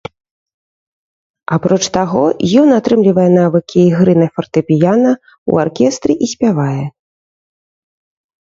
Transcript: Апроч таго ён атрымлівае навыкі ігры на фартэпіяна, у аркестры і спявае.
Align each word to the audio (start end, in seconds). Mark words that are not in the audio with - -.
Апроч 1.57 1.77
таго 1.97 2.23
ён 2.61 2.67
атрымлівае 2.79 3.25
навыкі 3.39 3.77
ігры 3.91 4.13
на 4.21 4.27
фартэпіяна, 4.39 5.11
у 5.53 5.61
аркестры 5.65 6.13
і 6.25 6.31
спявае. 6.33 6.83